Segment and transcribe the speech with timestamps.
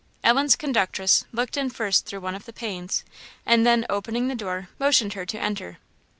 [0.23, 3.03] Ellen's conductress looked in first through one of the panes,
[3.45, 5.77] and then opening the door, motioned her to enter.